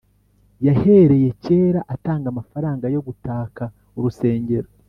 Yahereye 0.67 1.27
cyera 1.43 1.79
atanga 1.93 2.25
amafaranga 2.33 2.85
yo 2.95 3.01
gutaka 3.07 3.63
urusengero 3.97 4.67